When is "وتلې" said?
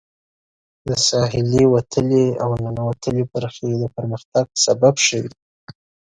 1.73-2.25